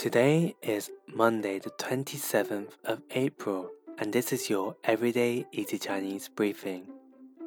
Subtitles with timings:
[0.00, 3.68] Today is Monday, the 27th of April,
[3.98, 6.86] and this is your Everyday Easy Chinese briefing.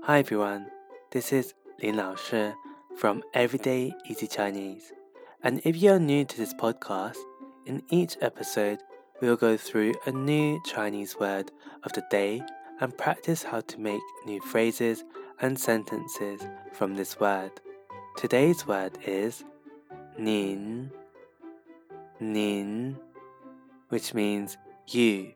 [0.04, 0.68] Hi everyone,
[1.10, 2.52] this is Lin Lao Shi
[2.96, 4.94] from Everyday Easy Chinese.
[5.44, 7.18] And if you're new to this podcast,
[7.66, 8.84] in each episode,
[9.20, 11.50] we will go through a new Chinese word
[11.82, 12.44] of the day
[12.80, 15.04] and practice how to make new phrases
[15.42, 16.42] and sentences
[16.72, 17.54] from this word.
[18.16, 19.44] Today's word is
[20.20, 20.92] nin
[22.24, 22.98] nin,
[23.90, 25.34] which means you.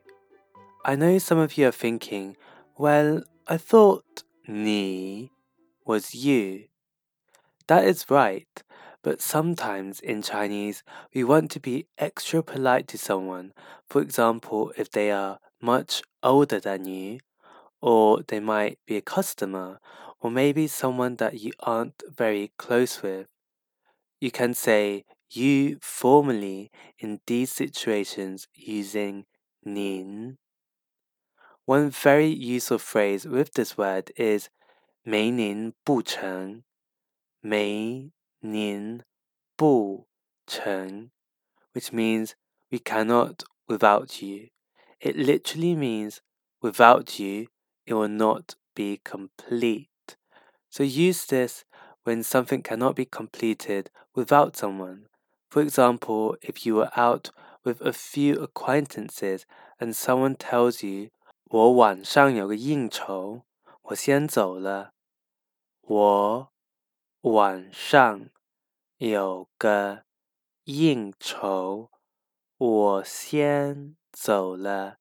[0.84, 2.36] I know some of you are thinking,
[2.76, 5.30] well, I thought ni
[5.84, 6.64] was you.
[7.66, 8.62] That is right,
[9.02, 10.82] but sometimes in Chinese
[11.14, 13.52] we want to be extra polite to someone.
[13.88, 17.20] For example, if they are much older than you,
[17.80, 19.80] or they might be a customer,
[20.20, 23.28] or maybe someone that you aren't very close with.
[24.20, 29.25] You can say you formally in these situations using
[29.63, 30.37] nin.
[31.65, 34.49] One very useful phrase with this word is
[35.03, 36.63] 没您不成,
[37.41, 39.01] 没您
[39.55, 40.07] 不
[40.45, 41.11] 成,
[41.73, 42.35] which means
[42.69, 44.49] we cannot without you.
[44.99, 46.21] It literally means
[46.61, 47.47] without you,
[47.85, 49.89] it will not be complete.
[50.69, 51.65] So use this
[52.03, 55.07] when something cannot be completed without someone.
[55.49, 57.29] For example, if you are out
[57.63, 59.45] with a few acquaintances
[59.79, 61.11] and someone tells you,
[61.45, 63.43] 我晚上有个应酬，
[63.83, 64.93] 我先走了。
[65.81, 66.51] 我
[67.21, 68.29] 晚上
[68.97, 70.05] 有个
[70.63, 71.91] 应酬，
[72.57, 74.97] 我先走了。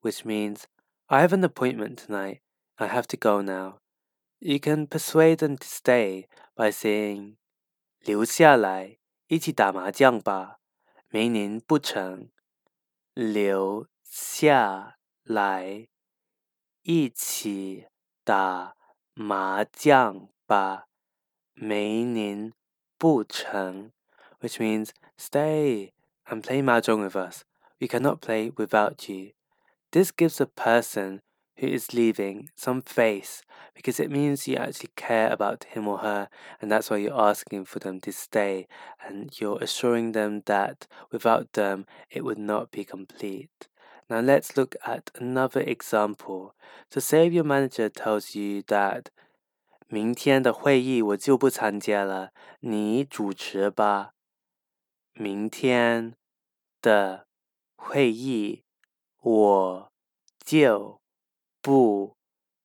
[0.00, 0.64] Which means
[1.06, 2.40] I have an appointment tonight.
[2.74, 3.78] I have to go now.
[4.40, 7.36] You can persuade them to stay by saying
[8.00, 8.98] 留下来。
[9.27, 10.59] 一起打麻将吧，
[11.09, 12.29] 没您不成。
[13.13, 15.87] 留下来，
[16.83, 17.87] 一起
[18.23, 18.75] 打
[19.13, 20.87] 麻将吧，
[21.53, 22.53] 没您
[22.97, 23.91] 不成。
[24.39, 25.91] Which means stay
[26.25, 27.41] and play mahjong with us.
[27.79, 29.33] We cannot play without you.
[29.91, 31.21] This gives a person
[31.58, 33.42] who is leaving some face
[33.74, 36.28] because it means you actually care about him or her,
[36.60, 38.66] and that's why you're asking for them to stay
[39.06, 43.68] and you're assuring them that without them it would not be complete.
[44.08, 46.54] Now let's look at another example.
[46.90, 49.06] So say if your manager tells you that
[49.88, 54.12] 明天的会议我就不参加了，你主持吧。
[55.12, 56.14] 明天
[56.80, 57.26] 的
[57.76, 58.64] 会议
[59.20, 59.92] 我
[60.44, 61.00] 就
[61.66, 62.16] 不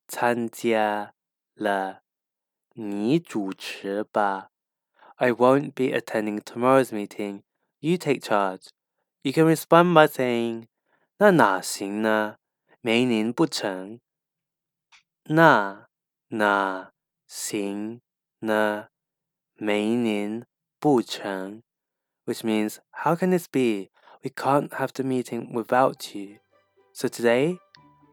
[0.07, 1.13] 参加
[1.53, 2.03] 了，
[2.73, 4.51] 你主持吧。
[5.15, 7.43] I won't be attending tomorrow's meeting.
[7.79, 8.69] You take charge.
[9.23, 10.67] You can respond by saying,
[11.17, 12.37] 那哪行呢？
[12.81, 13.99] 没您不成。
[15.23, 15.87] 那
[16.29, 16.93] 哪
[17.27, 18.01] 行
[18.39, 18.89] 呢？
[19.55, 20.45] 没您
[20.79, 21.63] 不成。
[22.25, 23.89] Which means, how can this be?
[24.23, 26.39] We can't have the meeting without you.
[26.93, 27.59] So today,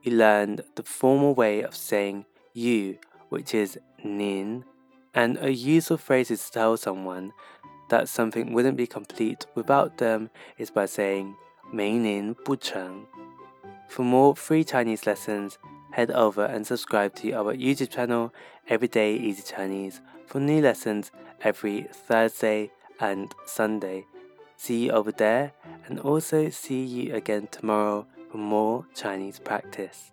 [0.04, 4.64] we learned the formal way of saying you, which is nin,
[5.14, 7.32] and a useful phrase to tell someone
[7.88, 11.34] that something wouldn't be complete without them is by saying
[11.72, 13.06] 没您不成.
[13.88, 15.58] For more free Chinese lessons,
[15.92, 18.32] head over and subscribe to our YouTube channel
[18.68, 21.10] Everyday Easy Chinese for new lessons
[21.42, 24.04] every Thursday and Sunday.
[24.56, 25.52] See you over there
[25.86, 30.11] and also see you again tomorrow for more Chinese practice.